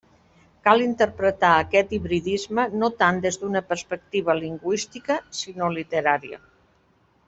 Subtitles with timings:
[0.67, 6.47] Cal interpretar aquest hibridisme no tant des d'una perspectiva lingüística sinó literària.